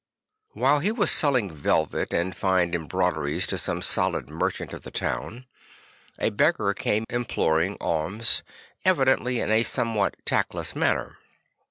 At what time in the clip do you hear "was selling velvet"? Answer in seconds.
0.91-2.11